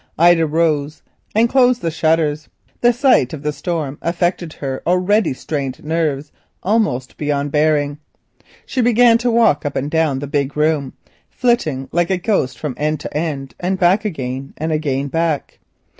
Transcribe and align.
Ida 0.17 0.47
turned 0.47 0.99
and 1.35 1.47
closed 1.47 1.83
the 1.83 1.91
shutters; 1.91 2.49
the 2.79 2.91
sight 2.91 3.33
of 3.33 3.43
the 3.43 3.51
tempest 3.53 3.99
affected 4.01 4.53
her 4.53 4.81
strained 5.35 5.83
nerves 5.85 6.31
almost 6.63 7.17
beyond 7.17 7.51
bearing. 7.51 7.99
She 8.65 8.81
began 8.81 9.19
to 9.19 9.29
walk 9.29 9.63
up 9.63 9.75
and 9.75 9.91
down 9.91 10.17
the 10.17 10.25
big 10.25 10.57
room, 10.57 10.93
flitting 11.29 11.87
like 11.91 12.09
a 12.09 12.17
ghost 12.17 12.57
from 12.57 12.73
end 12.77 12.99
to 13.01 13.15
end 13.15 13.53
and 13.59 13.77
back 13.77 14.03
again, 14.03 14.55
and 14.57 14.71
again 14.71 15.07
back. 15.07 15.59